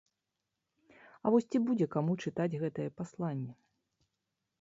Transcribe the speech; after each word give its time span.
А 1.23 1.33
вось 1.35 1.47
ці 1.51 1.61
будзе 1.67 1.87
каму 1.97 2.13
чытаць 2.23 2.59
гэтае 2.63 2.87
пасланне? 3.03 3.53